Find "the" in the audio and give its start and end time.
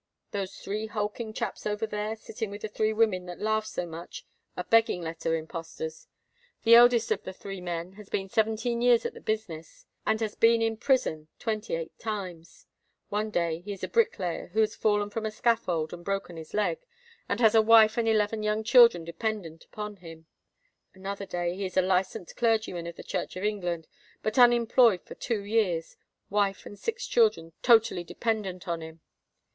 2.63-2.67, 6.63-6.73, 7.21-7.31, 9.13-9.21, 22.95-23.03